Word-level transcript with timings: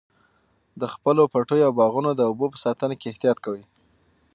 د 0.81 0.83
خپلو 0.93 1.23
پټیو 1.33 1.65
او 1.67 1.73
باغونو 1.79 2.09
د 2.15 2.21
اوبو 2.29 2.45
په 2.53 2.57
ساتنه 2.65 2.93
کې 2.99 3.09
احتیاط 3.11 3.37
کوئ. 3.45 3.63